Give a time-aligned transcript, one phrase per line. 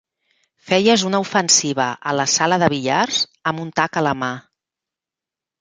[0.69, 4.35] Feies una ofensiva a la sala de billars amb un tac a la mà.